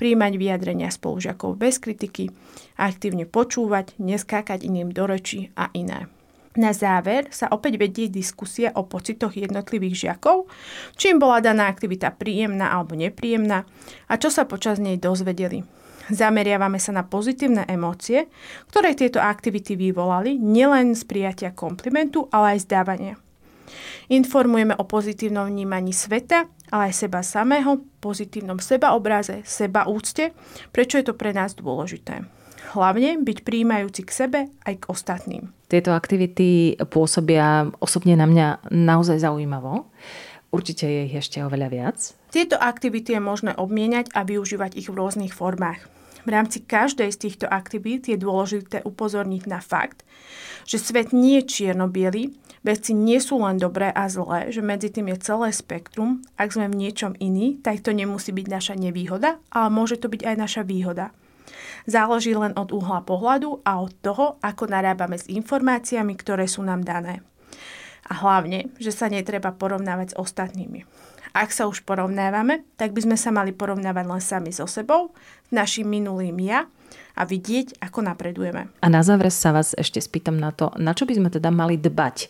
príjmať 0.00 0.32
vyjadrenia 0.40 0.88
spolužiakov 0.88 1.58
bez 1.58 1.76
kritiky, 1.76 2.32
aktívne 2.80 3.28
počúvať, 3.28 3.98
neskákať 4.00 4.64
iným 4.64 4.94
do 4.94 5.04
reči 5.04 5.52
a 5.58 5.68
iné. 5.76 6.08
Na 6.54 6.70
záver 6.70 7.26
sa 7.34 7.50
opäť 7.50 7.82
vedie 7.82 8.06
diskusia 8.06 8.70
o 8.78 8.86
pocitoch 8.86 9.34
jednotlivých 9.34 10.06
žiakov, 10.06 10.46
či 10.94 11.10
im 11.10 11.18
bola 11.18 11.42
daná 11.42 11.66
aktivita 11.66 12.14
príjemná 12.14 12.70
alebo 12.70 12.94
nepríjemná 12.94 13.66
a 14.06 14.14
čo 14.14 14.30
sa 14.30 14.46
počas 14.46 14.78
nej 14.78 14.94
dozvedeli. 14.94 15.66
Zameriavame 16.14 16.78
sa 16.78 16.94
na 16.94 17.02
pozitívne 17.02 17.66
emócie, 17.66 18.30
ktoré 18.70 18.94
tieto 18.94 19.18
aktivity 19.18 19.74
vyvolali 19.74 20.36
nielen 20.38 20.94
z 20.94 21.02
prijatia 21.08 21.50
komplimentu, 21.50 22.28
ale 22.30 22.54
aj 22.54 22.58
z 22.62 22.66
dávania. 22.70 23.14
Informujeme 24.12 24.76
o 24.76 24.84
pozitívnom 24.84 25.48
vnímaní 25.48 25.96
sveta, 25.96 26.46
ale 26.70 26.92
aj 26.92 27.08
seba 27.08 27.24
samého, 27.24 27.82
pozitívnom 28.04 28.60
sebaobraze, 28.60 29.42
seba 29.48 29.88
úcte, 29.88 30.36
prečo 30.70 31.00
je 31.00 31.08
to 31.08 31.16
pre 31.16 31.32
nás 31.32 31.56
dôležité. 31.56 32.43
Hlavne 32.72 33.20
byť 33.20 33.38
príjmajúci 33.44 34.02
k 34.08 34.10
sebe 34.10 34.40
aj 34.64 34.74
k 34.80 34.88
ostatným. 34.88 35.52
Tieto 35.68 35.92
aktivity 35.92 36.78
pôsobia 36.88 37.68
osobne 37.82 38.16
na 38.16 38.24
mňa 38.24 38.72
naozaj 38.72 39.20
zaujímavo. 39.20 39.90
Určite 40.54 40.86
je 40.86 41.00
ich 41.10 41.18
ešte 41.18 41.42
oveľa 41.42 41.68
viac. 41.68 41.98
Tieto 42.30 42.54
aktivity 42.56 43.18
je 43.18 43.22
možné 43.22 43.52
obmieniať 43.58 44.14
a 44.14 44.22
využívať 44.22 44.78
ich 44.78 44.86
v 44.86 44.96
rôznych 44.96 45.34
formách. 45.34 45.82
V 46.24 46.32
rámci 46.32 46.64
každej 46.64 47.12
z 47.12 47.20
týchto 47.20 47.46
aktivít 47.50 48.08
je 48.08 48.16
dôležité 48.16 48.80
upozorniť 48.86 49.44
na 49.44 49.60
fakt, 49.60 50.08
že 50.64 50.80
svet 50.80 51.12
nie 51.12 51.44
je 51.44 51.68
čierno 51.68 51.92
veci 52.64 52.96
nie 52.96 53.20
sú 53.20 53.44
len 53.44 53.60
dobré 53.60 53.92
a 53.92 54.08
zlé, 54.08 54.48
že 54.48 54.64
medzi 54.64 54.88
tým 54.88 55.12
je 55.12 55.20
celé 55.20 55.52
spektrum. 55.52 56.24
Ak 56.40 56.56
sme 56.56 56.72
v 56.72 56.80
niečom 56.80 57.12
iný, 57.20 57.60
tak 57.60 57.84
to 57.84 57.92
nemusí 57.92 58.32
byť 58.32 58.46
naša 58.48 58.74
nevýhoda, 58.80 59.36
ale 59.52 59.68
môže 59.68 60.00
to 60.00 60.08
byť 60.08 60.24
aj 60.24 60.36
naša 60.40 60.62
výhoda. 60.64 61.12
Záleží 61.84 62.32
len 62.32 62.56
od 62.56 62.72
uhla 62.72 63.04
pohľadu 63.04 63.60
a 63.64 63.80
od 63.80 63.92
toho, 64.00 64.40
ako 64.40 64.72
narábame 64.72 65.20
s 65.20 65.28
informáciami, 65.28 66.16
ktoré 66.16 66.48
sú 66.48 66.64
nám 66.64 66.80
dané. 66.80 67.20
A 68.08 68.20
hlavne, 68.20 68.72
že 68.80 68.92
sa 68.92 69.08
netreba 69.08 69.52
porovnávať 69.52 70.12
s 70.12 70.18
ostatnými. 70.18 70.84
Ak 71.34 71.50
sa 71.50 71.66
už 71.66 71.82
porovnávame, 71.82 72.62
tak 72.78 72.94
by 72.94 73.04
sme 73.04 73.16
sa 73.18 73.34
mali 73.34 73.50
porovnávať 73.50 74.04
len 74.06 74.22
sami 74.22 74.50
so 74.54 74.70
sebou, 74.70 75.12
s 75.48 75.50
našim 75.50 75.88
minulým 75.88 76.38
ja 76.40 76.70
a 77.14 77.22
vidieť, 77.22 77.78
ako 77.78 78.02
napredujeme. 78.02 78.70
A 78.82 78.86
na 78.90 79.06
záver 79.06 79.30
sa 79.30 79.54
vás 79.54 79.72
ešte 79.78 80.02
spýtam 80.02 80.34
na 80.34 80.50
to, 80.50 80.74
na 80.76 80.92
čo 80.92 81.06
by 81.06 81.14
sme 81.14 81.28
teda 81.30 81.54
mali 81.54 81.78
dbať 81.78 82.26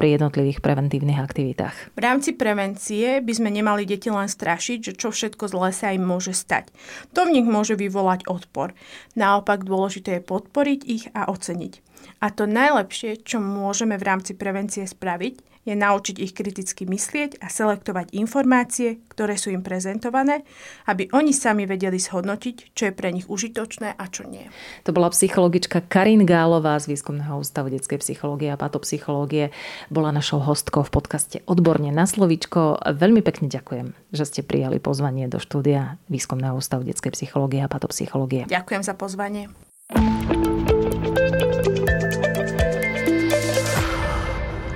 pri 0.00 0.16
jednotlivých 0.16 0.64
preventívnych 0.64 1.20
aktivitách. 1.20 1.76
V 1.92 2.00
rámci 2.00 2.32
prevencie 2.32 3.20
by 3.20 3.32
sme 3.36 3.52
nemali 3.52 3.84
deti 3.84 4.08
len 4.08 4.26
strašiť, 4.26 4.78
že 4.80 4.92
čo 4.96 5.12
všetko 5.12 5.52
zlé 5.52 5.70
sa 5.76 5.92
im 5.92 6.02
môže 6.02 6.32
stať. 6.32 6.72
To 7.12 7.28
v 7.28 7.38
nich 7.38 7.46
môže 7.46 7.76
vyvolať 7.76 8.24
odpor. 8.24 8.72
Naopak 9.14 9.68
dôležité 9.68 10.18
je 10.18 10.26
podporiť 10.26 10.80
ich 10.88 11.04
a 11.12 11.28
oceniť. 11.28 11.84
A 12.24 12.32
to 12.32 12.48
najlepšie, 12.48 13.22
čo 13.22 13.38
môžeme 13.38 14.00
v 14.00 14.06
rámci 14.08 14.32
prevencie 14.34 14.88
spraviť, 14.88 15.51
je 15.62 15.74
naučiť 15.78 16.18
ich 16.18 16.34
kriticky 16.34 16.84
myslieť 16.84 17.38
a 17.38 17.46
selektovať 17.46 18.10
informácie, 18.18 18.98
ktoré 19.14 19.38
sú 19.38 19.54
im 19.54 19.62
prezentované, 19.62 20.42
aby 20.90 21.06
oni 21.14 21.30
sami 21.30 21.70
vedeli 21.70 22.02
zhodnotiť, 22.02 22.74
čo 22.74 22.90
je 22.90 22.92
pre 22.92 23.14
nich 23.14 23.30
užitočné 23.30 23.94
a 23.94 24.04
čo 24.10 24.26
nie. 24.26 24.50
To 24.82 24.90
bola 24.90 25.14
psychologička 25.14 25.86
Karin 25.86 26.26
Gálová 26.26 26.74
z 26.82 26.90
Výskumného 26.90 27.38
ústavu 27.38 27.70
detskej 27.70 28.02
psychológie 28.02 28.50
a 28.50 28.58
patopsychológie. 28.58 29.54
Bola 29.88 30.10
našou 30.10 30.42
hostkou 30.42 30.82
v 30.82 30.90
podcaste 30.90 31.46
Odborne 31.46 31.94
na 31.94 32.10
slovičko. 32.10 32.82
Veľmi 32.82 33.22
pekne 33.22 33.46
ďakujem, 33.46 33.94
že 34.10 34.24
ste 34.26 34.40
prijali 34.42 34.82
pozvanie 34.82 35.30
do 35.30 35.38
štúdia 35.38 36.02
Výskumného 36.10 36.58
ústavu 36.58 36.82
detskej 36.82 37.14
psychológie 37.14 37.62
a 37.62 37.70
patopsychológie. 37.70 38.50
Ďakujem 38.50 38.82
za 38.82 38.94
pozvanie. 38.98 39.46